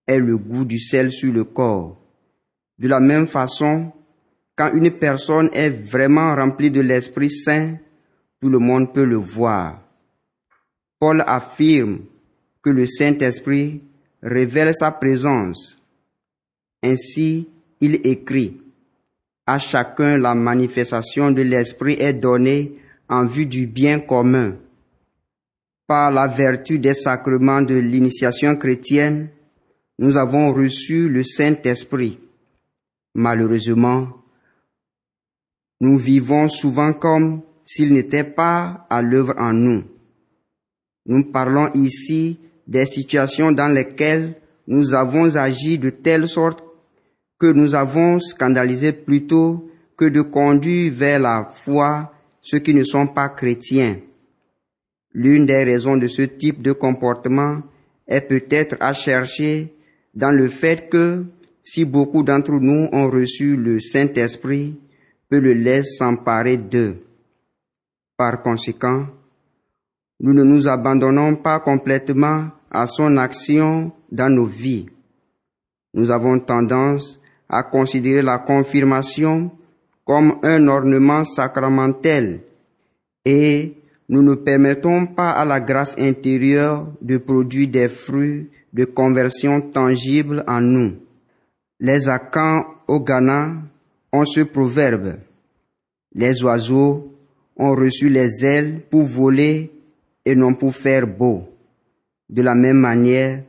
est 0.07 0.19
le 0.19 0.37
goût 0.37 0.65
du 0.65 0.79
sel 0.79 1.11
sur 1.11 1.33
le 1.33 1.43
corps. 1.43 1.97
De 2.77 2.87
la 2.87 2.99
même 2.99 3.27
façon, 3.27 3.91
quand 4.55 4.71
une 4.73 4.91
personne 4.91 5.49
est 5.53 5.69
vraiment 5.69 6.35
remplie 6.35 6.71
de 6.71 6.81
l'Esprit 6.81 7.31
Saint, 7.31 7.77
tout 8.39 8.49
le 8.49 8.59
monde 8.59 8.93
peut 8.93 9.05
le 9.05 9.17
voir. 9.17 9.81
Paul 11.01 11.23
affirme 11.25 12.01
que 12.61 12.69
le 12.69 12.85
Saint-Esprit 12.85 13.81
révèle 14.21 14.75
sa 14.75 14.91
présence. 14.91 15.75
Ainsi, 16.83 17.47
il 17.79 17.95
écrit, 18.07 18.61
à 19.47 19.57
chacun 19.57 20.19
la 20.19 20.35
manifestation 20.35 21.31
de 21.31 21.41
l'Esprit 21.41 21.97
est 21.99 22.13
donnée 22.13 22.77
en 23.09 23.25
vue 23.25 23.47
du 23.47 23.65
bien 23.65 23.99
commun 23.99 24.55
par 25.87 26.11
la 26.11 26.27
vertu 26.27 26.79
des 26.79 26.93
sacrements 26.93 27.61
de 27.61 27.75
l'initiation 27.75 28.55
chrétienne, 28.55 29.27
nous 29.99 30.15
avons 30.15 30.53
reçu 30.53 31.09
le 31.09 31.21
Saint-Esprit. 31.21 32.17
Malheureusement, 33.13 34.07
nous 35.81 35.97
vivons 35.97 36.47
souvent 36.47 36.93
comme 36.93 37.41
s'il 37.65 37.91
n'était 37.91 38.23
pas 38.23 38.87
à 38.89 39.01
l'œuvre 39.01 39.33
en 39.37 39.51
nous. 39.51 39.83
Nous 41.05 41.31
parlons 41.31 41.71
ici 41.73 42.37
des 42.67 42.85
situations 42.85 43.51
dans 43.51 43.67
lesquelles 43.67 44.35
nous 44.67 44.93
avons 44.93 45.35
agi 45.35 45.77
de 45.77 45.89
telle 45.89 46.27
sorte 46.27 46.63
que 47.39 47.51
nous 47.51 47.73
avons 47.73 48.19
scandalisé 48.19 48.91
plutôt 48.91 49.69
que 49.97 50.05
de 50.05 50.21
conduire 50.21 50.93
vers 50.93 51.19
la 51.19 51.49
foi 51.51 52.13
ceux 52.41 52.59
qui 52.59 52.73
ne 52.73 52.83
sont 52.83 53.07
pas 53.07 53.29
chrétiens. 53.29 53.99
L'une 55.13 55.45
des 55.45 55.63
raisons 55.63 55.97
de 55.97 56.07
ce 56.07 56.21
type 56.21 56.61
de 56.61 56.71
comportement 56.71 57.61
est 58.07 58.21
peut-être 58.21 58.75
à 58.79 58.93
chercher 58.93 59.73
dans 60.13 60.31
le 60.31 60.49
fait 60.49 60.89
que 60.89 61.25
si 61.63 61.85
beaucoup 61.85 62.23
d'entre 62.23 62.53
nous 62.53 62.89
ont 62.91 63.09
reçu 63.09 63.55
le 63.55 63.79
Saint-Esprit, 63.79 64.79
peu 65.29 65.39
le 65.39 65.53
laisse 65.53 65.97
s'emparer 65.97 66.57
d'eux. 66.57 66.97
Par 68.17 68.41
conséquent, 68.41 69.07
nous 70.23 70.33
ne 70.33 70.43
nous 70.43 70.67
abandonnons 70.67 71.35
pas 71.35 71.59
complètement 71.59 72.49
à 72.69 72.85
son 72.85 73.17
action 73.17 73.91
dans 74.11 74.29
nos 74.29 74.45
vies. 74.45 74.85
Nous 75.95 76.11
avons 76.11 76.39
tendance 76.39 77.19
à 77.49 77.63
considérer 77.63 78.21
la 78.21 78.37
confirmation 78.37 79.51
comme 80.05 80.37
un 80.43 80.67
ornement 80.67 81.23
sacramentel 81.23 82.41
et 83.25 83.73
nous 84.09 84.21
ne 84.21 84.35
permettons 84.35 85.07
pas 85.07 85.31
à 85.31 85.43
la 85.43 85.59
grâce 85.59 85.97
intérieure 85.97 86.87
de 87.01 87.17
produire 87.17 87.69
des 87.69 87.89
fruits 87.89 88.47
de 88.73 88.85
conversion 88.85 89.59
tangibles 89.59 90.43
en 90.47 90.61
nous. 90.61 90.97
Les 91.79 92.07
Akans 92.07 92.65
au 92.87 92.99
Ghana 92.99 93.53
ont 94.13 94.25
ce 94.25 94.41
proverbe. 94.41 95.15
Les 96.13 96.43
oiseaux 96.43 97.11
ont 97.57 97.75
reçu 97.75 98.07
les 98.07 98.45
ailes 98.45 98.81
pour 98.89 99.03
voler 99.03 99.71
et 100.25 100.35
non 100.35 100.53
pour 100.53 100.75
faire 100.75 101.07
beau. 101.07 101.47
De 102.29 102.41
la 102.41 102.55
même 102.55 102.77
manière, 102.77 103.43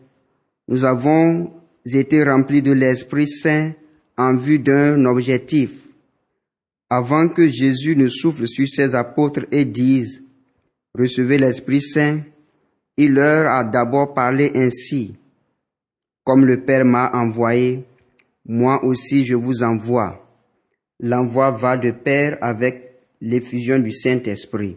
nous 0.68 0.84
avons 0.84 1.52
été 1.84 2.22
remplis 2.24 2.62
de 2.62 2.72
l'Esprit 2.72 3.28
Saint 3.28 3.72
en 4.16 4.36
vue 4.36 4.58
d'un 4.58 5.04
objectif. 5.04 5.70
Avant 6.90 7.28
que 7.28 7.48
Jésus 7.48 7.96
ne 7.96 8.08
souffle 8.08 8.46
sur 8.46 8.68
ses 8.68 8.94
apôtres 8.94 9.46
et 9.50 9.64
dise, 9.64 10.22
recevez 10.94 11.38
l'Esprit 11.38 11.80
Saint, 11.80 12.20
il 12.96 13.14
leur 13.14 13.46
a 13.46 13.64
d'abord 13.64 14.12
parlé 14.14 14.52
ainsi. 14.54 15.14
Comme 16.24 16.44
le 16.44 16.60
Père 16.60 16.84
m'a 16.84 17.10
envoyé, 17.14 17.84
moi 18.44 18.84
aussi 18.84 19.24
je 19.24 19.34
vous 19.34 19.62
envoie. 19.62 20.18
L'envoi 21.00 21.50
va 21.50 21.76
de 21.76 21.90
pair 21.90 22.38
avec 22.40 22.92
l'effusion 23.20 23.78
du 23.78 23.92
Saint-Esprit. 23.92 24.76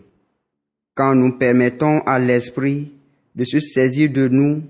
Quand 0.96 1.14
nous 1.14 1.38
permettons 1.38 2.00
à 2.06 2.20
l'Esprit 2.20 2.94
de 3.36 3.44
se 3.44 3.60
saisir 3.60 4.10
de 4.12 4.30
nous 4.30 4.64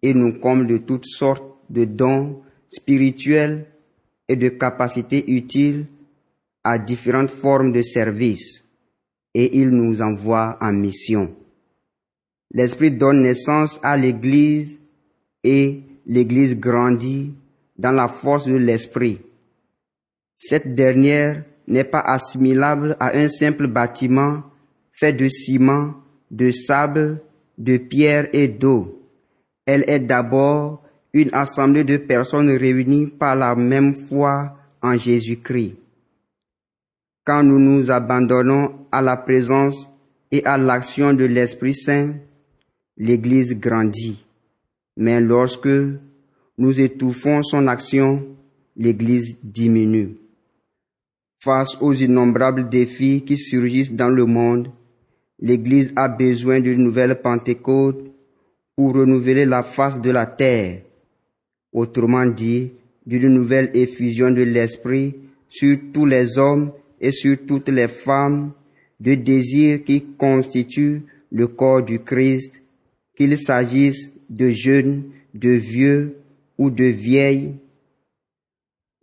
et 0.00 0.14
nous 0.14 0.38
comble 0.38 0.68
de 0.68 0.78
toutes 0.78 1.06
sortes 1.06 1.44
de 1.68 1.84
dons 1.84 2.40
spirituels 2.70 3.66
et 4.28 4.36
de 4.36 4.48
capacités 4.48 5.28
utiles 5.28 5.86
à 6.62 6.78
différentes 6.78 7.30
formes 7.30 7.72
de 7.72 7.82
service, 7.82 8.64
et 9.34 9.58
il 9.58 9.70
nous 9.70 10.02
envoie 10.02 10.56
en 10.60 10.72
mission. 10.72 11.34
L'Esprit 12.52 12.92
donne 12.92 13.22
naissance 13.22 13.80
à 13.82 13.96
l'Église 13.96 14.78
et 15.42 15.80
l'Église 16.06 16.58
grandit 16.58 17.34
dans 17.76 17.92
la 17.92 18.08
force 18.08 18.46
de 18.46 18.54
l'Esprit. 18.54 19.20
Cette 20.38 20.74
dernière 20.74 21.44
n'est 21.66 21.84
pas 21.84 22.00
assimilable 22.00 22.96
à 23.00 23.16
un 23.16 23.28
simple 23.28 23.66
bâtiment 23.66 24.44
fait 24.96 25.12
de 25.12 25.28
ciment, 25.28 25.94
de 26.30 26.50
sable, 26.50 27.20
de 27.58 27.76
pierre 27.76 28.28
et 28.32 28.48
d'eau. 28.48 29.02
Elle 29.66 29.84
est 29.88 30.00
d'abord 30.00 30.82
une 31.12 31.30
assemblée 31.32 31.84
de 31.84 31.98
personnes 31.98 32.50
réunies 32.50 33.06
par 33.06 33.36
la 33.36 33.54
même 33.54 33.94
foi 33.94 34.56
en 34.82 34.96
Jésus-Christ. 34.96 35.76
Quand 37.24 37.42
nous 37.42 37.58
nous 37.58 37.90
abandonnons 37.90 38.86
à 38.90 39.02
la 39.02 39.16
présence 39.16 39.88
et 40.30 40.44
à 40.44 40.56
l'action 40.56 41.12
de 41.12 41.24
l'Esprit 41.24 41.74
Saint, 41.74 42.14
l'Église 42.96 43.58
grandit. 43.58 44.24
Mais 44.96 45.20
lorsque 45.20 45.68
nous 46.58 46.80
étouffons 46.80 47.42
son 47.42 47.66
action, 47.66 48.24
l'Église 48.76 49.38
diminue. 49.42 50.16
Face 51.40 51.76
aux 51.80 51.92
innombrables 51.92 52.68
défis 52.68 53.24
qui 53.24 53.36
surgissent 53.36 53.92
dans 53.92 54.08
le 54.08 54.24
monde, 54.24 54.70
l'Église 55.38 55.92
a 55.96 56.08
besoin 56.08 56.60
d'une 56.60 56.82
nouvelle 56.82 57.20
Pentecôte 57.20 58.10
pour 58.74 58.94
renouveler 58.94 59.44
la 59.44 59.62
face 59.62 60.00
de 60.00 60.10
la 60.10 60.26
terre. 60.26 60.82
Autrement 61.72 62.26
dit, 62.26 62.72
d'une 63.06 63.28
nouvelle 63.28 63.70
effusion 63.74 64.30
de 64.30 64.42
l'Esprit 64.42 65.14
sur 65.48 65.78
tous 65.92 66.06
les 66.06 66.38
hommes 66.38 66.72
et 67.00 67.12
sur 67.12 67.36
toutes 67.46 67.68
les 67.68 67.88
femmes, 67.88 68.52
de 68.98 69.14
désirs 69.14 69.84
qui 69.84 70.02
constituent 70.18 71.02
le 71.30 71.46
corps 71.46 71.82
du 71.82 72.00
Christ, 72.00 72.62
qu'il 73.16 73.36
s'agisse 73.38 74.12
de 74.28 74.50
jeunes, 74.50 75.04
de 75.34 75.50
vieux 75.50 76.16
ou 76.58 76.70
de 76.70 76.84
vieilles. 76.84 77.54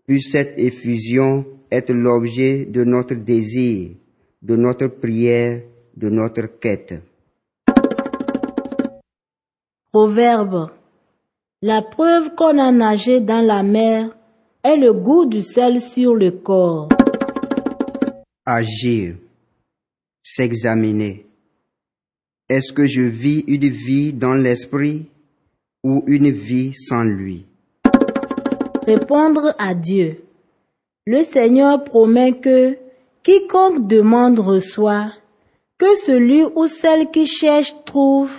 Puisse 0.07 0.31
cette 0.31 0.57
effusion 0.57 1.45
être 1.71 1.93
l'objet 1.93 2.65
de 2.65 2.83
notre 2.83 3.13
désir, 3.13 3.91
de 4.41 4.55
notre 4.55 4.87
prière, 4.87 5.61
de 5.95 6.09
notre 6.09 6.47
quête. 6.59 7.01
Proverbe. 9.91 10.71
La 11.61 11.81
preuve 11.81 12.35
qu'on 12.35 12.57
a 12.59 12.71
nagé 12.71 13.21
dans 13.21 13.45
la 13.45 13.63
mer 13.63 14.15
est 14.63 14.77
le 14.77 14.93
goût 14.93 15.25
du 15.25 15.41
sel 15.41 15.79
sur 15.79 16.15
le 16.15 16.31
corps. 16.31 16.89
Agir. 18.45 19.15
S'examiner. 20.23 21.25
Est-ce 22.49 22.73
que 22.73 22.87
je 22.87 23.01
vis 23.01 23.43
une 23.47 23.69
vie 23.69 24.13
dans 24.13 24.33
l'esprit 24.33 25.05
ou 25.83 26.03
une 26.07 26.29
vie 26.29 26.73
sans 26.73 27.03
lui? 27.03 27.45
Répondre 28.85 29.55
à 29.59 29.73
Dieu. 29.73 30.23
Le 31.05 31.23
Seigneur 31.23 31.83
promet 31.83 32.39
que 32.39 32.77
quiconque 33.23 33.87
demande 33.87 34.39
reçoit, 34.39 35.13
que 35.77 35.95
celui 36.05 36.43
ou 36.43 36.67
celle 36.67 37.11
qui 37.11 37.25
cherche 37.25 37.73
trouve, 37.85 38.31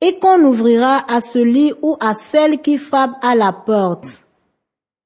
et 0.00 0.18
qu'on 0.18 0.42
ouvrira 0.44 1.04
à 1.12 1.20
celui 1.20 1.72
ou 1.82 1.96
à 2.00 2.14
celle 2.14 2.60
qui 2.60 2.78
frappe 2.78 3.16
à 3.22 3.34
la 3.34 3.52
porte. 3.52 4.06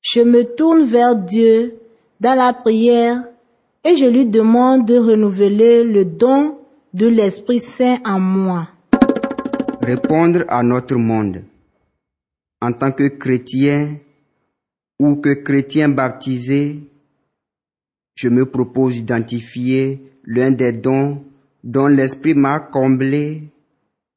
Je 0.03 0.21
me 0.21 0.45
tourne 0.45 0.85
vers 0.85 1.17
Dieu 1.17 1.79
dans 2.21 2.35
la 2.35 2.53
prière 2.53 3.25
et 3.83 3.97
je 3.97 4.07
lui 4.07 4.27
demande 4.27 4.87
de 4.87 4.97
renouveler 4.97 5.83
le 5.85 6.05
don 6.05 6.59
de 6.93 7.07
l'Esprit 7.07 7.61
Saint 7.61 7.99
en 8.05 8.21
moi. 8.21 8.69
Répondre 9.81 10.45
à 10.49 10.63
notre 10.63 10.97
monde. 10.97 11.43
En 12.63 12.73
tant 12.73 12.93
que 12.93 13.09
chrétien 13.09 13.97
ou 14.99 15.17
que 15.17 15.35
chrétien 15.35 15.89
baptisé, 15.89 16.79
je 18.15 18.29
me 18.29 18.47
propose 18.47 18.95
d'identifier 18.95 20.01
l'un 20.25 20.53
des 20.53 20.73
dons 20.73 21.25
dont 21.65 21.87
l'Esprit 21.87 22.35
m'a 22.35 22.61
comblé 22.61 23.43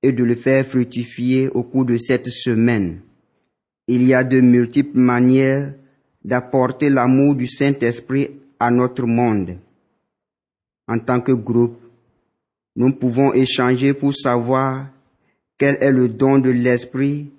et 0.03 0.11
de 0.11 0.23
le 0.25 0.35
faire 0.35 0.65
fructifier 0.65 1.47
au 1.47 1.63
cours 1.63 1.85
de 1.85 1.95
cette 1.95 2.27
semaine. 2.27 2.99
Il 3.87 4.03
y 4.03 4.13
a 4.13 4.25
de 4.25 4.41
multiples 4.41 4.99
manières 4.99 5.73
d'apporter 6.25 6.89
l'amour 6.89 7.35
du 7.35 7.47
Saint-Esprit 7.47 8.31
à 8.59 8.69
notre 8.69 9.05
monde. 9.05 9.57
En 10.89 10.99
tant 10.99 11.21
que 11.21 11.31
groupe, 11.31 11.79
nous 12.75 12.93
pouvons 12.93 13.33
échanger 13.33 13.93
pour 13.93 14.13
savoir 14.13 14.87
quel 15.57 15.77
est 15.79 15.91
le 15.91 16.09
don 16.09 16.39
de 16.39 16.49
l'Esprit 16.49 17.31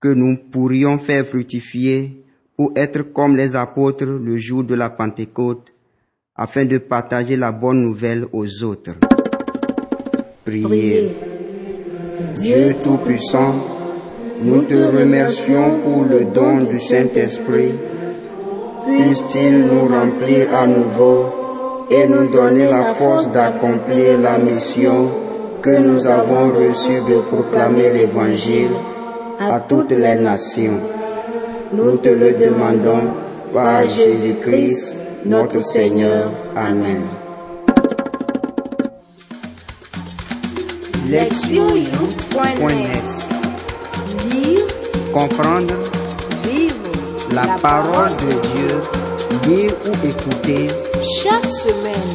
que 0.00 0.08
nous 0.08 0.38
pourrions 0.38 0.96
faire 0.96 1.26
fructifier 1.26 2.24
pour 2.56 2.72
être 2.76 3.02
comme 3.02 3.36
les 3.36 3.54
apôtres 3.54 4.06
le 4.06 4.38
jour 4.38 4.64
de 4.64 4.74
la 4.74 4.88
Pentecôte, 4.88 5.70
afin 6.34 6.64
de 6.64 6.78
partager 6.78 7.36
la 7.36 7.52
bonne 7.52 7.82
nouvelle 7.82 8.26
aux 8.32 8.62
autres. 8.62 8.96
Priez. 10.44 11.16
Dieu 12.34 12.76
Tout-Puissant, 12.82 13.54
nous 14.42 14.60
te 14.62 14.74
remercions 14.74 15.78
pour 15.82 16.04
le 16.04 16.26
don 16.26 16.64
du 16.70 16.78
Saint-Esprit. 16.80 17.72
Puisse-t-il 18.86 19.64
nous 19.64 19.86
remplir 19.86 20.54
à 20.54 20.66
nouveau 20.66 21.86
et 21.90 22.06
nous 22.06 22.28
donner 22.28 22.68
la 22.68 22.82
force 22.82 23.30
d'accomplir 23.30 24.18
la 24.18 24.36
mission 24.36 25.08
que 25.62 25.78
nous 25.78 26.06
avons 26.06 26.50
reçue 26.50 27.00
de 27.08 27.20
proclamer 27.20 27.90
l'Évangile 27.94 28.76
à 29.40 29.60
toutes 29.60 29.92
les 29.92 30.16
nations. 30.16 30.78
Nous 31.72 31.96
te 31.96 32.10
le 32.10 32.32
demandons 32.32 33.14
par 33.54 33.88
Jésus-Christ, 33.88 35.00
notre 35.24 35.62
Seigneur. 35.62 36.30
Amen. 36.54 37.23
Lectionyouth.net 41.06 43.04
Lire, 44.30 44.66
Comprendre 45.12 45.74
vivre 46.42 46.88
la 47.30 47.58
parole 47.58 48.16
de 48.16 48.32
Dieu, 48.48 48.80
lire 49.46 49.74
ou 49.86 49.92
écouter 50.06 50.68
chaque 51.22 51.48
semaine. 51.48 52.14